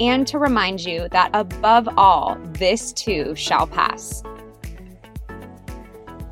[0.00, 4.22] and to remind you that above all, this too shall pass.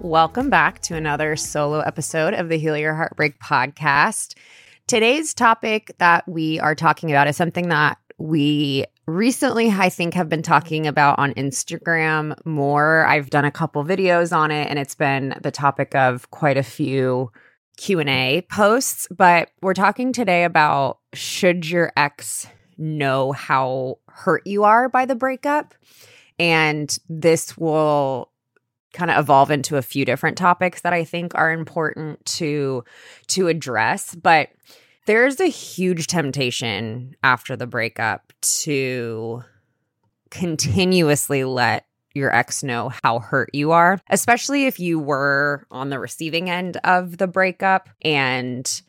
[0.00, 4.34] Welcome back to another solo episode of the Heal Your Heartbreak podcast.
[4.88, 10.28] Today's topic that we are talking about is something that we recently I think have
[10.28, 13.06] been talking about on Instagram more.
[13.06, 16.62] I've done a couple videos on it and it's been the topic of quite a
[16.62, 17.30] few
[17.76, 22.46] Q&A posts, but we're talking today about should your ex
[22.82, 25.74] know how hurt you are by the breakup.
[26.38, 28.30] And this will
[28.92, 32.84] kind of evolve into a few different topics that I think are important to
[33.28, 34.50] to address, but
[35.06, 39.42] there's a huge temptation after the breakup to
[40.30, 45.98] continuously let your ex know how hurt you are, especially if you were on the
[45.98, 47.88] receiving end of the breakup.
[48.02, 48.82] And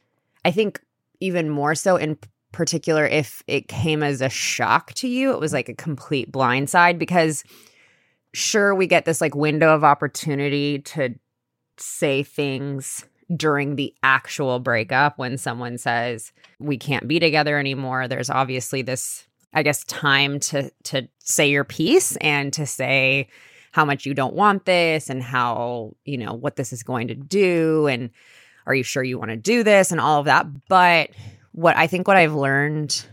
[0.44, 0.82] I think
[1.20, 2.18] even more so in
[2.54, 5.32] particular if it came as a shock to you.
[5.32, 7.44] It was like a complete blindside because
[8.34, 11.16] sure we get this like window of opportunity to
[11.78, 13.06] say things
[13.36, 18.08] during the actual breakup when someone says we can't be together anymore.
[18.08, 23.28] There's obviously this I guess time to to say your piece and to say
[23.72, 27.16] how much you don't want this and how, you know, what this is going to
[27.16, 28.12] do and
[28.66, 30.46] are you sure you want to do this and all of that.
[30.68, 31.10] But
[31.54, 33.06] what I think what I've learned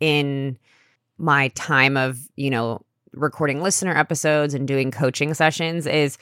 [0.00, 0.58] in
[1.16, 6.18] my time of, you know, recording listener episodes and doing coaching sessions is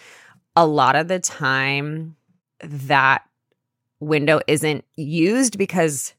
[0.54, 2.14] a lot of the time
[2.60, 3.22] that
[4.00, 6.12] window isn't used because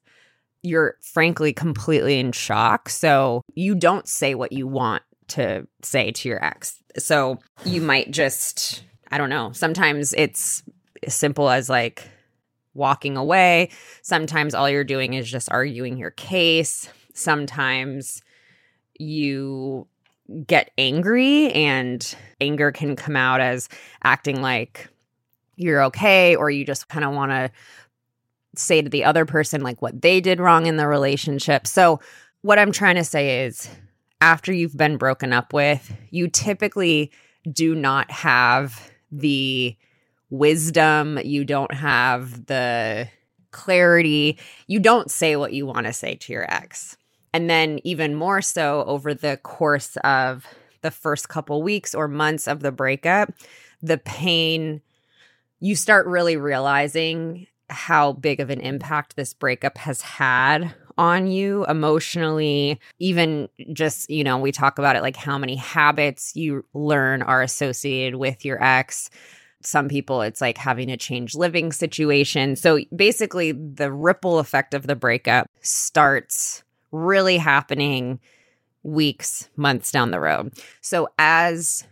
[0.64, 2.90] you're frankly completely in shock.
[2.90, 6.82] So you don't say what you want to say to your ex.
[6.98, 10.64] So you might just, I don't know, sometimes it's
[11.06, 12.10] as simple as like,
[12.74, 13.70] walking away.
[14.02, 16.90] Sometimes all you're doing is just arguing your case.
[17.14, 18.22] Sometimes
[18.98, 19.88] you
[20.48, 23.70] get angry, and anger can come out as
[24.04, 24.90] acting like
[25.56, 27.52] you're okay, or you just kind of want to
[28.56, 31.68] say to the other person like what they did wrong in the relationship.
[31.68, 32.00] So,
[32.42, 33.70] what I'm trying to say is
[34.22, 37.12] after you've been broken up with, you typically
[37.52, 39.76] do not have the
[40.34, 43.08] wisdom, you don't have the
[43.52, 46.98] clarity, you don't say what you want to say to your ex.
[47.34, 50.46] And then, even more so, over the course of
[50.82, 53.32] the first couple weeks or months of the breakup,
[53.82, 54.82] the pain,
[55.60, 61.66] you start really realizing how big of an impact this breakup has had on you
[61.66, 62.80] emotionally.
[63.00, 67.42] Even just you know we talk about it like how many habits you learn are
[67.42, 69.10] associated with your ex
[69.66, 72.56] some people it's like having a change living situation.
[72.56, 78.20] So basically, the ripple effect of the breakup starts really happening
[78.84, 80.54] weeks, months down the road.
[80.82, 81.86] So as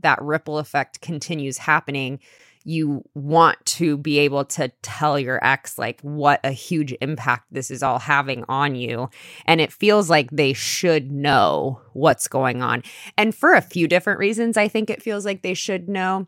[0.00, 2.20] that ripple effect continues happening,
[2.66, 7.70] you want to be able to tell your ex like what a huge impact this
[7.70, 9.08] is all having on you
[9.46, 12.82] and it feels like they should know what's going on
[13.16, 16.26] and for a few different reasons i think it feels like they should know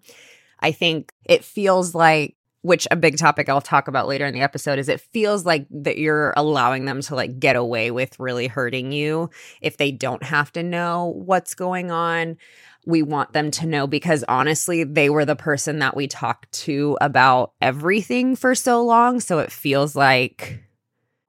[0.60, 4.40] I think it feels like which a big topic I'll talk about later in the
[4.40, 8.48] episode is it feels like that you're allowing them to like get away with really
[8.48, 9.30] hurting you
[9.62, 12.36] if they don't have to know what's going on
[12.88, 16.96] we want them to know because honestly, they were the person that we talked to
[17.02, 19.20] about everything for so long.
[19.20, 20.64] So it feels like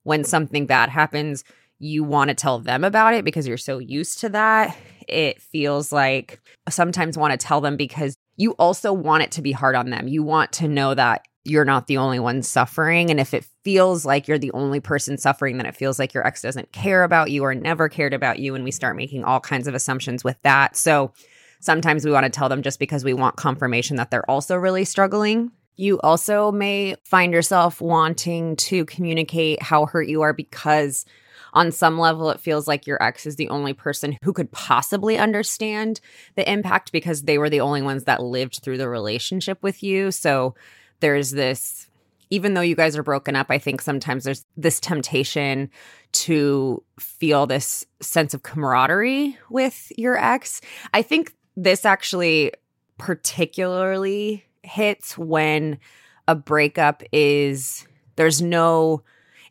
[0.03, 1.43] when something bad happens,
[1.77, 4.77] you want to tell them about it because you're so used to that.
[5.05, 6.39] It feels like
[6.69, 10.07] sometimes want to tell them because you also want it to be hard on them.
[10.07, 13.11] You want to know that you're not the only one suffering.
[13.11, 16.25] And if it feels like you're the only person suffering, then it feels like your
[16.25, 18.55] ex doesn't care about you or never cared about you.
[18.55, 20.77] And we start making all kinds of assumptions with that.
[20.77, 21.11] So
[21.59, 24.85] sometimes we want to tell them just because we want confirmation that they're also really
[24.85, 25.51] struggling.
[25.75, 31.05] You also may find yourself wanting to communicate how hurt you are because
[31.53, 35.17] on some level, it feels like your ex is the only person who could possibly
[35.17, 35.99] understand
[36.35, 40.11] the impact because they were the only ones that lived through the relationship with you.
[40.11, 40.55] So
[40.99, 41.87] there's this,
[42.29, 45.69] even though you guys are broken up, I think sometimes there's this temptation
[46.11, 50.61] to feel this sense of camaraderie with your ex.
[50.93, 52.53] I think this actually
[52.97, 55.79] particularly hits when
[56.27, 59.01] a breakup is there's no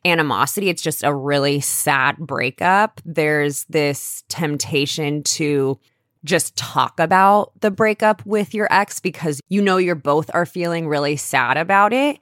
[0.04, 0.68] animosity.
[0.68, 3.00] It's just a really sad breakup.
[3.04, 5.78] There's this temptation to
[6.24, 10.88] just talk about the breakup with your ex because you know you're both are feeling
[10.88, 12.18] really sad about it.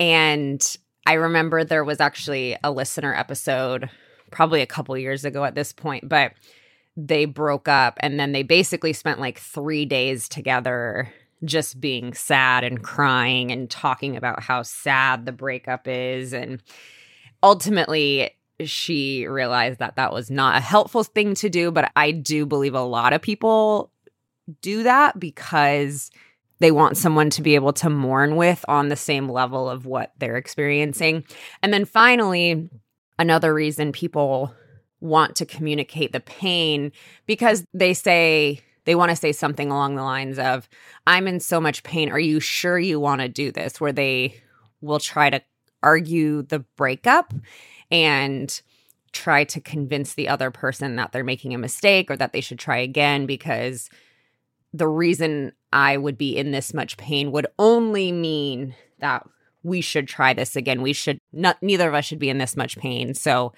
[0.00, 0.76] And
[1.06, 3.88] I remember there was actually a listener episode
[4.30, 6.32] probably a couple years ago at this point, but
[6.96, 11.12] they broke up and then they basically spent like 3 days together
[11.44, 16.32] just being sad and crying and talking about how sad the breakup is.
[16.32, 16.62] And
[17.42, 18.30] ultimately,
[18.64, 21.70] she realized that that was not a helpful thing to do.
[21.70, 23.92] But I do believe a lot of people
[24.60, 26.10] do that because
[26.60, 30.12] they want someone to be able to mourn with on the same level of what
[30.18, 31.24] they're experiencing.
[31.62, 32.68] And then finally,
[33.18, 34.52] another reason people
[35.00, 36.90] want to communicate the pain
[37.26, 40.66] because they say, they want to say something along the lines of,
[41.06, 42.10] I'm in so much pain.
[42.10, 43.78] Are you sure you want to do this?
[43.78, 44.40] Where they
[44.80, 45.42] will try to
[45.82, 47.34] argue the breakup
[47.90, 48.62] and
[49.12, 52.58] try to convince the other person that they're making a mistake or that they should
[52.58, 53.90] try again because
[54.72, 59.28] the reason I would be in this much pain would only mean that
[59.62, 60.80] we should try this again.
[60.80, 63.12] We should not, neither of us should be in this much pain.
[63.12, 63.52] So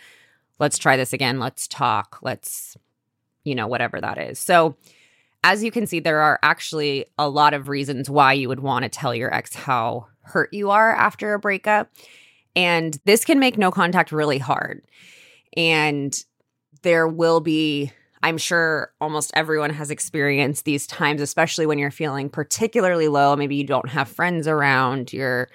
[0.59, 1.39] let's try this again.
[1.39, 2.19] Let's talk.
[2.21, 2.77] Let's,
[3.45, 4.41] you know, whatever that is.
[4.41, 4.75] So,
[5.43, 8.83] as you can see, there are actually a lot of reasons why you would want
[8.83, 11.91] to tell your ex how hurt you are after a breakup.
[12.55, 14.83] And this can make no contact really hard.
[15.57, 16.15] And
[16.83, 17.93] there will be,
[18.23, 23.35] I'm sure almost everyone has experienced these times, especially when you're feeling particularly low.
[23.35, 25.49] Maybe you don't have friends around, you're,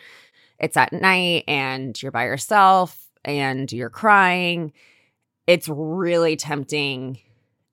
[0.59, 4.71] it's at night and you're by yourself and you're crying.
[5.47, 7.19] It's really tempting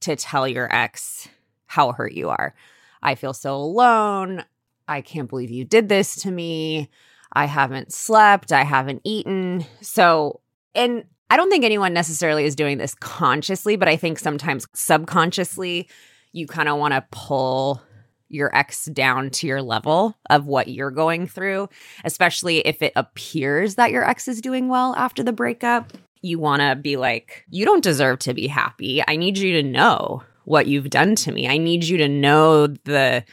[0.01, 1.29] to tell your ex
[1.73, 2.55] how hurt you are.
[3.03, 4.45] I feel so alone.
[4.87, 6.91] I can't believe you did this to me.
[7.33, 8.53] I haven't slept.
[8.53, 9.65] I haven't eaten.
[9.81, 10.41] So,
[10.75, 15.89] and I don't think anyone necessarily is doing this consciously, but I think sometimes subconsciously
[16.33, 17.81] you kind of want to pull
[18.29, 21.71] your ex down to your level of what you're going through,
[22.05, 25.95] especially if it appears that your ex is doing well after the breakup.
[26.21, 29.03] You want to be like, you don't deserve to be happy.
[29.09, 31.49] I need you to know what you've done to me.
[31.49, 33.25] I need you to know the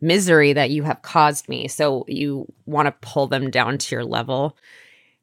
[0.00, 1.68] misery that you have caused me.
[1.68, 4.56] So you want to pull them down to your level.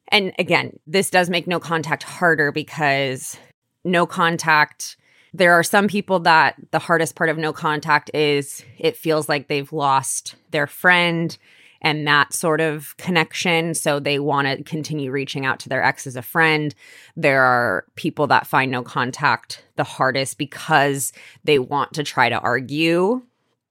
[0.08, 3.36] And again, this does make no contact harder because
[3.84, 4.96] no contact,
[5.34, 9.48] there are some people that the hardest part of no contact is it feels like
[9.48, 11.36] they've lost their friend
[11.82, 13.74] and that sort of connection.
[13.74, 16.74] So they want to continue reaching out to their ex as a friend.
[17.16, 21.12] There are people that find no contact the hardest because
[21.44, 23.22] they want to try to argue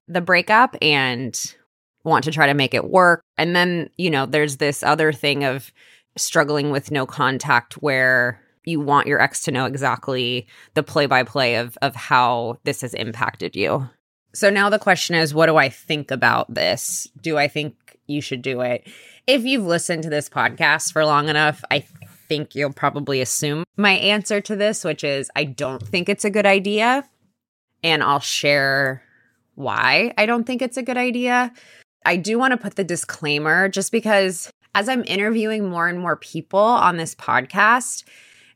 [0.07, 1.55] the breakup and
[2.03, 3.21] want to try to make it work.
[3.37, 5.71] And then, you know, there's this other thing of
[6.15, 11.23] struggling with no contact where you want your ex to know exactly the play by
[11.23, 13.89] play of of how this has impacted you.
[14.33, 17.07] So now the question is what do I think about this?
[17.21, 18.87] Do I think you should do it.
[19.25, 21.85] If you've listened to this podcast for long enough, I
[22.27, 26.29] think you'll probably assume my answer to this, which is I don't think it's a
[26.29, 27.07] good idea.
[27.83, 29.03] And I'll share
[29.55, 31.51] why I don't think it's a good idea.
[32.05, 36.15] I do want to put the disclaimer just because as I'm interviewing more and more
[36.15, 38.03] people on this podcast,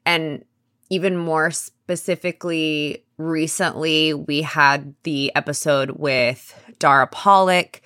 [0.06, 0.46] and
[0.90, 7.82] even more specifically, recently we had the episode with Dara Pollock,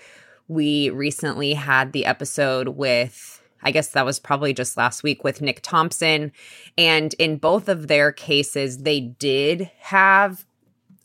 [0.48, 5.42] we recently had the episode with, I guess that was probably just last week with
[5.42, 6.32] Nick Thompson.
[6.78, 10.46] And in both of their cases, they did have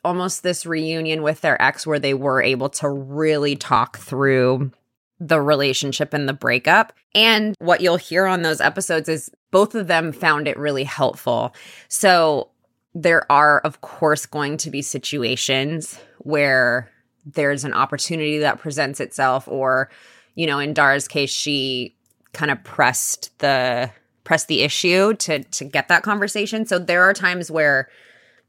[0.04, 4.72] almost this reunion with their ex where they were able to really talk through
[5.18, 6.94] the relationship and the breakup.
[7.14, 11.54] And what you'll hear on those episodes is both of them found it really helpful.
[11.88, 12.48] So
[12.94, 16.90] there are, of course, going to be situations where
[17.24, 19.90] there's an opportunity that presents itself, or,
[20.34, 21.94] you know, in Dara's case, she
[22.32, 23.90] kind of pressed the
[24.24, 26.66] press the issue to to get that conversation.
[26.66, 27.88] So there are times where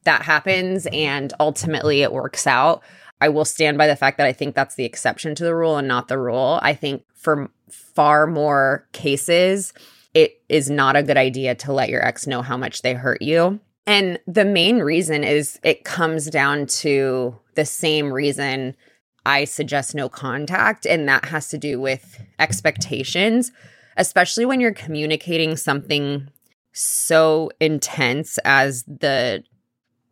[0.03, 2.83] that happens and ultimately it works out.
[3.19, 5.77] I will stand by the fact that I think that's the exception to the rule
[5.77, 6.59] and not the rule.
[6.61, 9.73] I think for far more cases,
[10.13, 13.21] it is not a good idea to let your ex know how much they hurt
[13.21, 13.59] you.
[13.87, 18.75] And the main reason is it comes down to the same reason
[19.23, 23.51] I suggest no contact, and that has to do with expectations,
[23.97, 26.27] especially when you're communicating something
[26.73, 29.43] so intense as the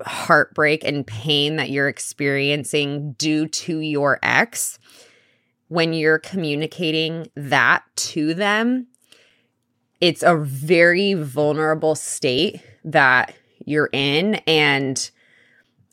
[0.05, 4.77] heartbreak and pain that you're experiencing due to your ex,
[5.69, 8.85] when you're communicating that to them,
[10.01, 13.33] it's a very vulnerable state that
[13.65, 14.35] you're in.
[14.45, 15.09] And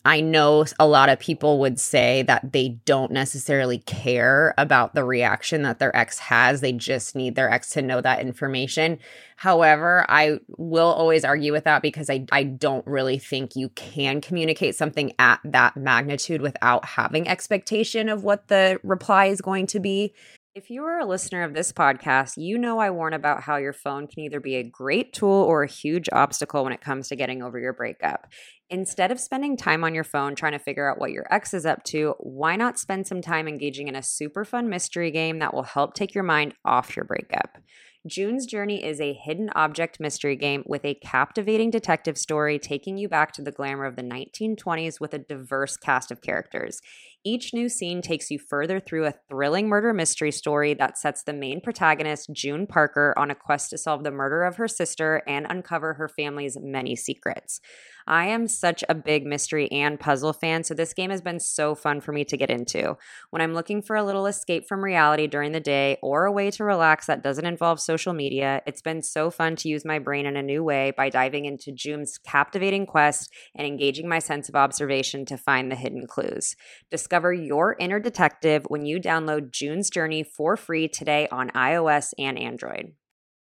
[0.07, 5.03] I know a lot of people would say that they don't necessarily care about the
[5.03, 6.61] reaction that their ex has.
[6.61, 9.01] They just need their ex to know that information.
[9.35, 14.21] However, I will always argue with that because I, I don't really think you can
[14.21, 19.81] communicate something at that magnitude without having expectation of what the reply is going to
[19.81, 20.15] be.
[20.57, 23.75] If you are a listener of this podcast, you know I warn about how your
[23.75, 27.15] phone can either be a great tool or a huge obstacle when it comes to
[27.15, 28.27] getting over your breakup.
[28.71, 31.67] Instead of spending time on your phone trying to figure out what your ex is
[31.67, 35.53] up to, why not spend some time engaging in a super fun mystery game that
[35.53, 37.59] will help take your mind off your breakup?
[38.07, 43.09] June's Journey is a hidden object mystery game with a captivating detective story taking you
[43.09, 46.81] back to the glamour of the 1920s with a diverse cast of characters.
[47.27, 51.33] Each new scene takes you further through a thrilling murder mystery story that sets the
[51.33, 55.45] main protagonist, June Parker, on a quest to solve the murder of her sister and
[55.51, 57.61] uncover her family's many secrets.
[58.07, 61.75] I am such a big mystery and puzzle fan, so this game has been so
[61.75, 62.97] fun for me to get into.
[63.31, 66.53] When I'm looking for a little escape from reality during the day or a way
[66.53, 70.25] to relax that doesn't involve social media, it's been so fun to use my brain
[70.25, 74.55] in a new way by diving into June's captivating quest and engaging my sense of
[74.55, 76.55] observation to find the hidden clues.
[76.91, 82.39] Discover your inner detective when you download June's Journey for free today on iOS and
[82.39, 82.93] Android.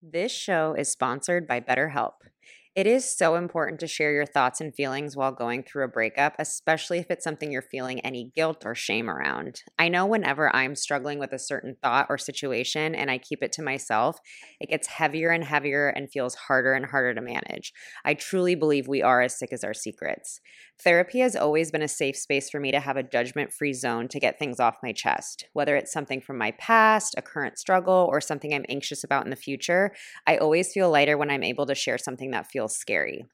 [0.02, 2.14] This show is sponsored by BetterHelp.
[2.76, 6.34] It is so important to share your thoughts and feelings while going through a breakup,
[6.40, 9.62] especially if it's something you're feeling any guilt or shame around.
[9.78, 13.52] I know whenever I'm struggling with a certain thought or situation and I keep it
[13.54, 14.18] to myself,
[14.60, 17.74] it gets heavier and heavier and feels harder and harder to manage.
[18.06, 20.40] I truly believe we are as sick as our secrets.
[20.84, 24.08] Therapy has always been a safe space for me to have a judgment free zone
[24.08, 25.46] to get things off my chest.
[25.54, 29.30] Whether it's something from my past, a current struggle, or something I'm anxious about in
[29.30, 29.94] the future,
[30.26, 33.26] I always feel lighter when I'm able to share something that feels scary.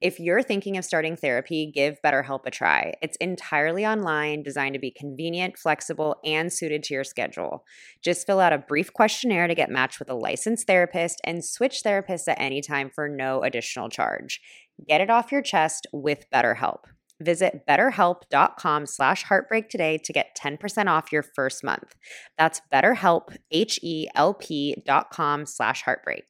[0.00, 2.94] If you're thinking of starting therapy, give BetterHelp a try.
[3.00, 7.64] It's entirely online, designed to be convenient, flexible, and suited to your schedule.
[8.02, 11.82] Just fill out a brief questionnaire to get matched with a licensed therapist and switch
[11.82, 14.40] therapists at any time for no additional charge.
[14.86, 16.80] Get it off your chest with BetterHelp.
[17.20, 21.94] Visit betterhelp.com slash heartbreak today to get 10% off your first month.
[22.36, 26.24] That's betterhelp, H-E-L-P dot com slash heartbreak.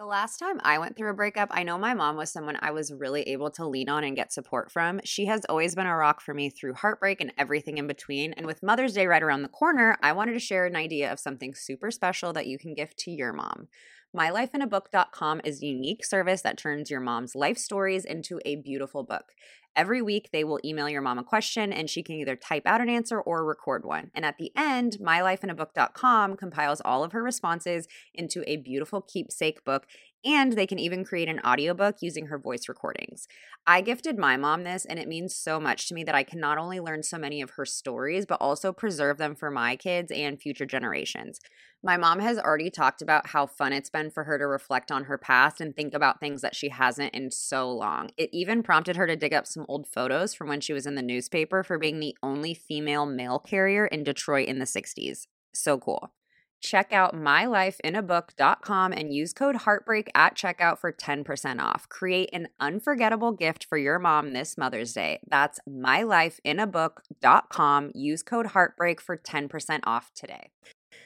[0.00, 2.70] The last time I went through a breakup, I know my mom was someone I
[2.70, 4.98] was really able to lean on and get support from.
[5.04, 8.32] She has always been a rock for me through heartbreak and everything in between.
[8.32, 11.20] And with Mother's Day right around the corner, I wanted to share an idea of
[11.20, 13.68] something super special that you can gift to your mom.
[14.16, 19.34] MyLifeInABook.com is a unique service that turns your mom's life stories into a beautiful book.
[19.76, 22.80] Every week, they will email your mom a question and she can either type out
[22.80, 24.10] an answer or record one.
[24.14, 29.86] And at the end, mylifeinabook.com compiles all of her responses into a beautiful keepsake book
[30.24, 33.26] and they can even create an audiobook using her voice recordings.
[33.66, 36.40] I gifted my mom this, and it means so much to me that I can
[36.40, 40.10] not only learn so many of her stories, but also preserve them for my kids
[40.10, 41.40] and future generations.
[41.82, 45.04] My mom has already talked about how fun it's been for her to reflect on
[45.04, 48.10] her past and think about things that she hasn't in so long.
[48.18, 50.94] It even prompted her to dig up some old photos from when she was in
[50.94, 55.26] the newspaper for being the only female mail carrier in Detroit in the 60s.
[55.54, 56.12] So cool.
[56.60, 61.88] Check out mylifeinabook.com and use code heartbreak at checkout for 10% off.
[61.88, 65.20] Create an unforgettable gift for your mom this Mother's Day.
[65.26, 67.92] That's mylifeinabook.com.
[67.94, 70.50] Use code heartbreak for 10% off today.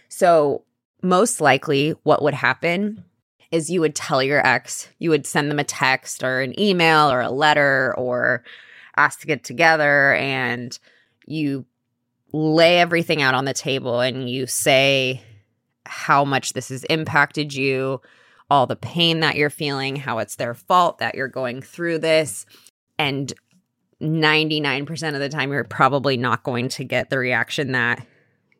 [0.08, 0.64] So,
[1.02, 3.04] most likely, what would happen
[3.52, 7.10] is you would tell your ex, you would send them a text or an email
[7.10, 8.42] or a letter or
[8.96, 10.76] ask to get together and
[11.26, 11.64] you
[12.32, 15.22] lay everything out on the table and you say
[15.86, 18.00] how much this has impacted you,
[18.50, 22.46] all the pain that you're feeling, how it's their fault that you're going through this.
[22.98, 23.32] And
[24.00, 28.06] 99% of the time, you're probably not going to get the reaction that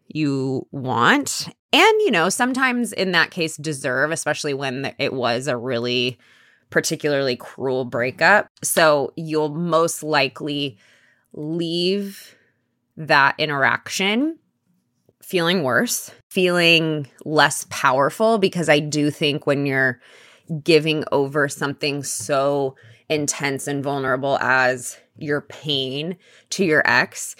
[0.09, 1.49] you want.
[1.73, 6.19] And, you know, sometimes in that case, deserve, especially when it was a really
[6.71, 8.49] particularly cruel breakup.
[8.63, 10.79] So you'll most likely
[11.33, 12.37] leave
[12.97, 14.39] that interaction
[15.25, 20.01] feeling worse, feeling less powerful, because I do think when you're
[20.63, 22.77] giving over something so
[23.09, 26.17] intense and vulnerable as your pain
[26.51, 27.37] to your ex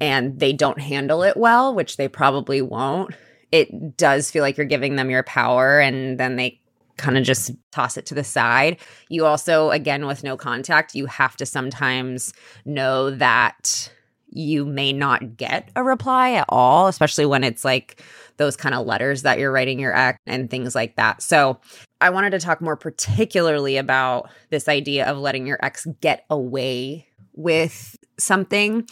[0.00, 3.14] and they don't handle it well, which they probably won't,
[3.52, 6.60] it does feel like you're giving them your power and then they
[6.96, 8.78] kind of just toss it to the side.
[9.08, 12.32] You also, again, with no contact, you have to sometimes
[12.64, 13.92] know that
[14.30, 18.02] you may not get a reply at all, especially when it's like
[18.36, 21.22] those kind of letters that you're writing your ex and things like that.
[21.22, 21.60] So,
[22.00, 27.08] I wanted to talk more particularly about this idea of letting your ex get away
[27.34, 28.88] with something.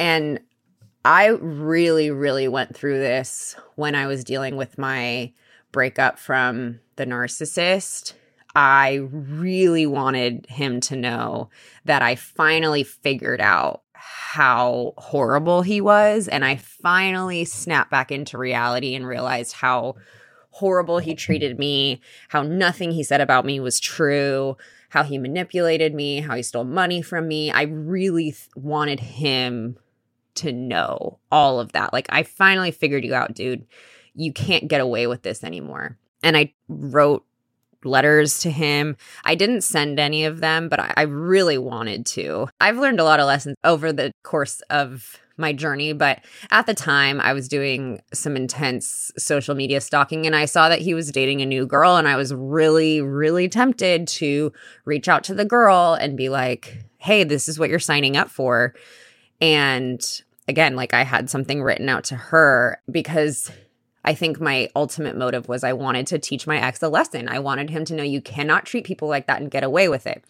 [0.00, 0.40] And
[1.04, 5.32] I really, really went through this when I was dealing with my
[5.72, 8.14] breakup from the narcissist.
[8.54, 11.50] I really wanted him to know
[11.84, 16.26] that I finally figured out how horrible he was.
[16.26, 19.96] And I finally snapped back into reality and realized how
[20.50, 24.56] horrible he treated me, how nothing he said about me was true,
[24.88, 27.50] how he manipulated me, how he stole money from me.
[27.50, 29.76] I really th- wanted him
[30.36, 31.92] to know all of that.
[31.92, 33.66] Like, I finally figured you out, dude.
[34.14, 35.98] You can't get away with this anymore.
[36.22, 37.24] And I wrote
[37.84, 38.96] letters to him.
[39.24, 42.48] I didn't send any of them, but I, I really wanted to.
[42.60, 46.20] I've learned a lot of lessons over the course of my journey, but
[46.50, 50.82] at the time I was doing some intense social media stalking and I saw that
[50.82, 54.52] he was dating a new girl and I was really really tempted to
[54.84, 58.28] reach out to the girl and be like, "Hey, this is what you're signing up
[58.28, 58.74] for."
[59.40, 63.50] And again, like I had something written out to her because
[64.04, 67.28] I think my ultimate motive was I wanted to teach my ex a lesson.
[67.28, 70.06] I wanted him to know you cannot treat people like that and get away with
[70.06, 70.24] it.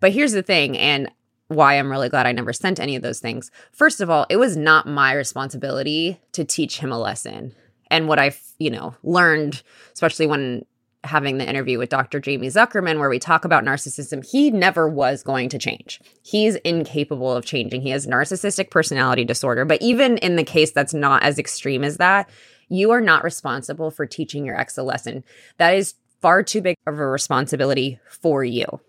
[0.00, 1.10] But here's the thing, and
[1.48, 3.50] why I'm really glad I never sent any of those things.
[3.72, 7.54] First of all, it was not my responsibility to teach him a lesson.
[7.90, 9.62] And what I've, you know, learned,
[9.94, 10.66] especially when
[11.04, 12.20] having the interview with Dr.
[12.22, 16.00] Jaime Zuckerman, where we talk about narcissism, he never was going to change.
[16.22, 17.80] He's incapable of changing.
[17.80, 19.64] He has narcissistic personality disorder.
[19.64, 22.28] But even in the case that's not as extreme as that,
[22.68, 25.24] you are not responsible for teaching your ex a lesson.
[25.58, 28.80] That is far too big of a responsibility for you.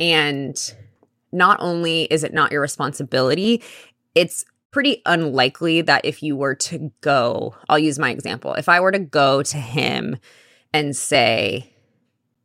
[0.00, 0.56] And
[1.32, 3.62] not only is it not your responsibility,
[4.14, 8.54] it's pretty unlikely that if you were to go, I'll use my example.
[8.54, 10.16] If I were to go to him
[10.72, 11.72] and say,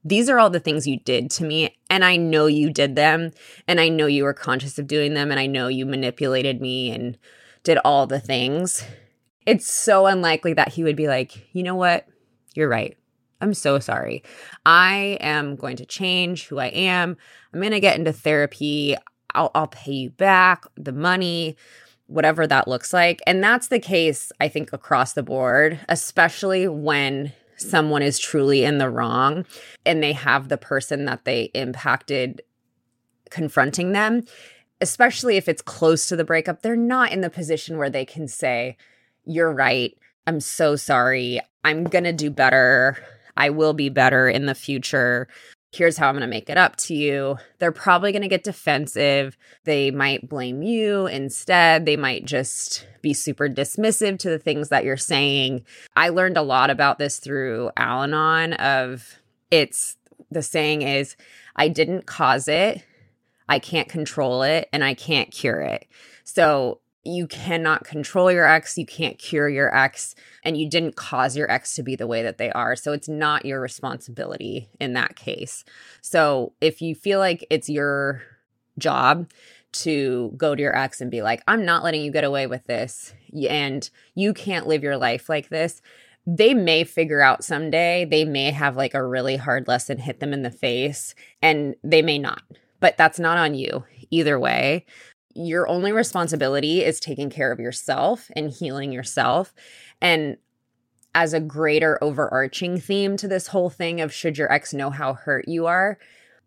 [0.06, 3.32] these are all the things you did to me, and I know you did them,
[3.68, 6.92] and I know you were conscious of doing them, and I know you manipulated me
[6.92, 7.18] and
[7.64, 8.84] did all the things
[9.46, 12.08] it's so unlikely that he would be like, you know what?
[12.56, 12.98] You're right.
[13.42, 14.24] I'm so sorry.
[14.66, 17.18] I am going to change who I am.
[17.54, 18.96] I'm going to get into therapy.
[19.36, 21.58] I'll, I'll pay you back the money,
[22.08, 23.22] whatever that looks like.
[23.28, 28.78] And that's the case, I think, across the board, especially when someone is truly in
[28.78, 29.46] the wrong
[29.86, 32.42] and they have the person that they impacted
[33.30, 34.24] confronting them,
[34.80, 38.28] especially if it's close to the breakup, they're not in the position where they can
[38.28, 38.78] say,
[39.26, 39.98] you're right.
[40.28, 41.40] I'm so sorry.
[41.64, 42.98] I'm going to do better.
[43.36, 45.28] I will be better in the future.
[45.72, 47.38] Here's how I'm going to make it up to you.
[47.58, 49.38] They're probably going to get defensive.
[49.64, 51.86] They might blame you instead.
[51.86, 55.66] They might just be super dismissive to the things that you're saying.
[55.96, 59.98] I learned a lot about this through Al Anon of it's
[60.30, 61.16] the saying is
[61.56, 62.86] I didn't cause it.
[63.50, 65.88] I can't control it and I can't cure it.
[66.24, 71.36] So you cannot control your ex, you can't cure your ex, and you didn't cause
[71.36, 72.76] your ex to be the way that they are.
[72.76, 75.66] So it's not your responsibility in that case.
[76.02, 78.24] So if you feel like it's your
[78.78, 79.30] job
[79.74, 82.66] to go to your ex and be like, I'm not letting you get away with
[82.66, 83.14] this,
[83.50, 85.82] and you can't live your life like this.
[86.26, 90.32] They may figure out someday, they may have like a really hard lesson hit them
[90.32, 92.44] in the face, and they may not,
[92.80, 94.86] but that's not on you either way
[95.34, 99.54] your only responsibility is taking care of yourself and healing yourself.
[100.02, 100.38] And
[101.16, 105.14] as a greater overarching theme to this whole thing of should your ex know how
[105.14, 105.98] hurt you are,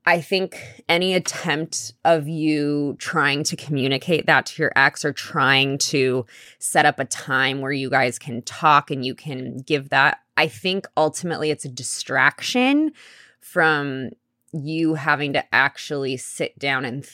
[0.09, 5.79] I think any attempt of you trying to communicate that to your ex or trying
[5.79, 6.25] to
[6.61, 10.47] set up a time where you guys can talk and you can give that, I
[10.47, 12.93] think ultimately it's a distraction
[13.41, 14.11] from
[14.53, 17.05] you having to actually sit down and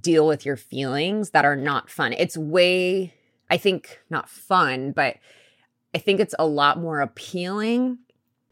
[0.00, 2.12] deal with your feelings that are not fun.
[2.12, 3.14] It's way,
[3.50, 5.16] I think, not fun, but
[5.94, 7.98] I think it's a lot more appealing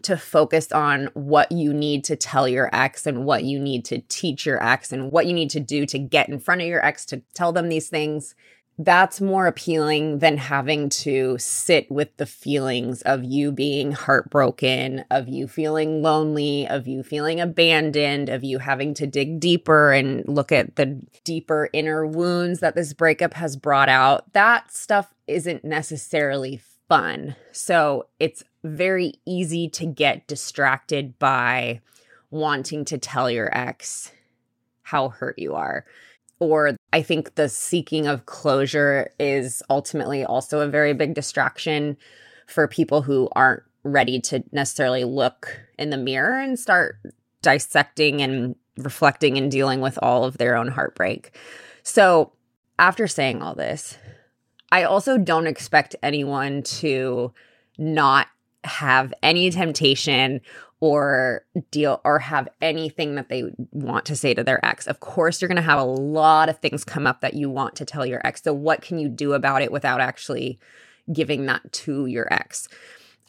[0.02, 4.00] to focus on what you need to tell your ex and what you need to
[4.08, 6.84] teach your ex and what you need to do to get in front of your
[6.84, 8.34] ex to tell them these things.
[8.78, 15.28] That's more appealing than having to sit with the feelings of you being heartbroken, of
[15.28, 20.50] you feeling lonely, of you feeling abandoned, of you having to dig deeper and look
[20.52, 24.32] at the deeper inner wounds that this breakup has brought out.
[24.32, 27.36] That stuff isn't necessarily fun.
[27.52, 31.80] So it's very easy to get distracted by
[32.30, 34.12] wanting to tell your ex
[34.82, 35.84] how hurt you are.
[36.40, 41.96] Or I think the seeking of closure is ultimately also a very big distraction
[42.46, 46.96] for people who aren't ready to necessarily look in the mirror and start
[47.40, 51.36] dissecting and reflecting and dealing with all of their own heartbreak.
[51.82, 52.32] So,
[52.78, 53.96] after saying all this,
[54.70, 57.32] I also don't expect anyone to
[57.78, 58.28] not
[58.64, 60.40] have any temptation
[60.80, 64.86] or deal or have anything that they want to say to their ex.
[64.88, 67.76] Of course, you're going to have a lot of things come up that you want
[67.76, 68.42] to tell your ex.
[68.42, 70.58] So, what can you do about it without actually
[71.12, 72.68] giving that to your ex?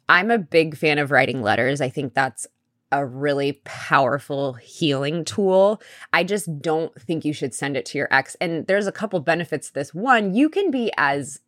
[0.09, 1.79] I'm a big fan of writing letters.
[1.79, 2.47] I think that's
[2.91, 5.81] a really powerful healing tool.
[6.11, 8.35] I just don't think you should send it to your ex.
[8.41, 9.93] And there's a couple benefits to this.
[9.93, 11.39] One, you can be as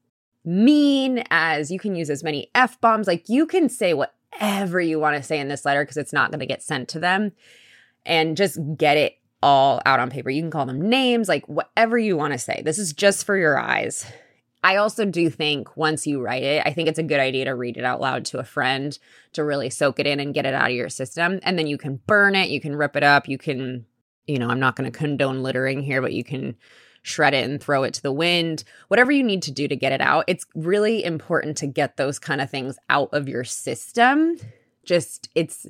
[0.45, 3.07] mean as you can use as many F bombs.
[3.07, 6.31] Like you can say whatever you want to say in this letter because it's not
[6.31, 7.31] going to get sent to them
[8.05, 10.29] and just get it all out on paper.
[10.29, 12.61] You can call them names, like whatever you want to say.
[12.65, 14.05] This is just for your eyes.
[14.63, 17.53] I also do think once you write it, I think it's a good idea to
[17.53, 18.97] read it out loud to a friend
[19.33, 21.39] to really soak it in and get it out of your system.
[21.43, 23.85] And then you can burn it, you can rip it up, you can,
[24.25, 26.55] you know, I'm not going to condone littering here, but you can
[27.05, 29.91] shred it and throw it to the wind, whatever you need to do to get
[29.91, 30.25] it out.
[30.27, 34.37] It's really important to get those kind of things out of your system.
[34.83, 35.67] Just, it's,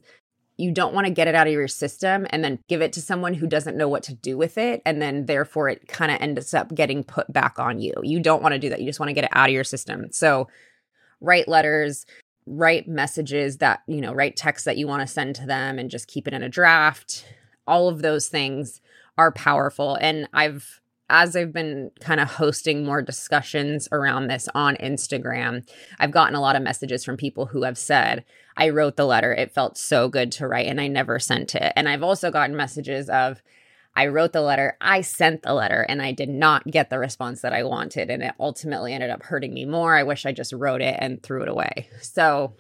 [0.56, 3.02] you don't want to get it out of your system and then give it to
[3.02, 4.82] someone who doesn't know what to do with it.
[4.86, 7.94] And then therefore it kind of ends up getting put back on you.
[8.02, 8.80] You don't want to do that.
[8.80, 10.08] You just want to get it out of your system.
[10.12, 10.48] So
[11.20, 12.06] write letters,
[12.46, 15.90] write messages that, you know, write texts that you want to send to them and
[15.90, 17.26] just keep it in a draft.
[17.68, 18.80] All of those things
[19.18, 19.96] are powerful.
[19.96, 25.68] And I've as I've been kind of hosting more discussions around this on Instagram,
[26.00, 28.26] I've gotten a lot of messages from people who have said,
[28.58, 29.34] I wrote the letter.
[29.34, 31.74] It felt so good to write, and I never sent it.
[31.76, 33.42] And I've also gotten messages of,
[33.96, 37.42] I wrote the letter, I sent the letter, and I did not get the response
[37.42, 38.10] that I wanted.
[38.10, 39.96] And it ultimately ended up hurting me more.
[39.96, 41.90] I wish I just wrote it and threw it away.
[42.02, 42.54] So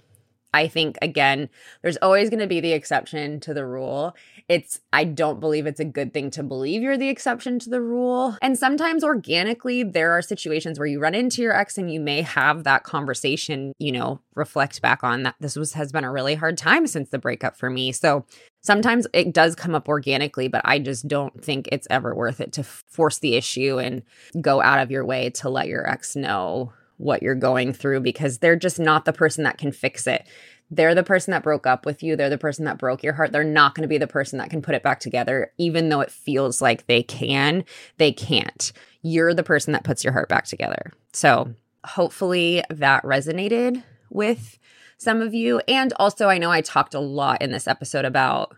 [0.56, 1.50] I think, again,
[1.82, 4.16] there's always going to be the exception to the rule.
[4.48, 7.82] It's, I don't believe it's a good thing to believe you're the exception to the
[7.82, 8.38] rule.
[8.42, 12.22] And sometimes organically, there are situations where you run into your ex and you may
[12.22, 16.36] have that conversation, you know, reflect back on that this was, has been a really
[16.36, 17.92] hard time since the breakup for me.
[17.92, 18.26] So
[18.64, 22.54] sometimes it does come up organically, but I just don't think it's ever worth it
[22.54, 24.04] to force the issue and
[24.40, 28.40] go out of your way to let your ex know what you're going through because
[28.40, 30.26] they're just not the person that can fix it.
[30.72, 32.16] They're the person that broke up with you.
[32.16, 33.32] They're the person that broke your heart.
[33.32, 35.52] They're not going to be the person that can put it back together.
[35.58, 37.64] Even though it feels like they can,
[37.98, 38.72] they can't.
[39.02, 40.92] You're the person that puts your heart back together.
[41.14, 41.54] So
[41.84, 44.58] hopefully that resonated with
[44.98, 45.62] some of you.
[45.68, 48.56] And also, I know I talked a lot in this episode about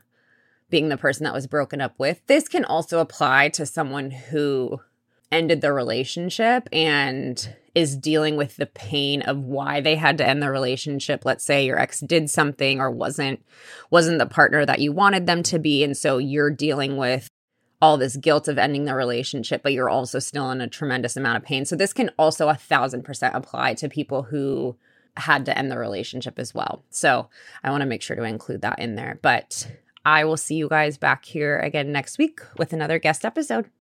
[0.69, 2.21] being the person that was broken up with.
[2.27, 4.79] This can also apply to someone who
[5.31, 10.41] ended the relationship and is dealing with the pain of why they had to end
[10.41, 11.23] the relationship.
[11.25, 13.43] Let's say your ex did something or wasn't
[13.91, 15.83] wasn't the partner that you wanted them to be.
[15.83, 17.29] And so you're dealing with
[17.79, 21.37] all this guilt of ending the relationship but you're also still in a tremendous amount
[21.37, 21.65] of pain.
[21.65, 24.75] So this can also a thousand percent apply to people who
[25.15, 26.83] had to end the relationship as well.
[26.89, 27.29] So
[27.63, 29.19] i want to make sure to include that in there.
[29.21, 29.67] But
[30.03, 33.69] i will see you guys back here again next week with another guest episode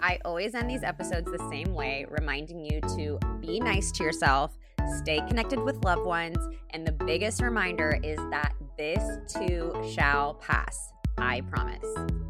[0.00, 4.56] I always end these episodes the same way, reminding you to be nice to yourself,
[4.98, 6.38] stay connected with loved ones,
[6.70, 10.92] and the biggest reminder is that this too shall pass.
[11.16, 12.27] I promise.